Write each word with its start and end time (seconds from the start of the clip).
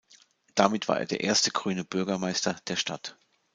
Damit 0.55 0.87
war 0.87 0.99
er 0.99 1.05
der 1.05 1.21
erste 1.21 1.51
grüne 1.51 1.83
Bürgermeister 1.83 2.55
der 2.67 2.75
Stadt. 2.75 3.19